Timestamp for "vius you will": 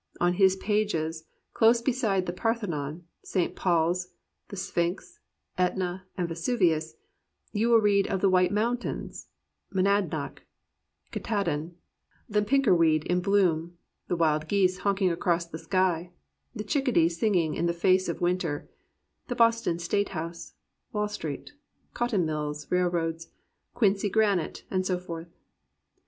6.57-7.81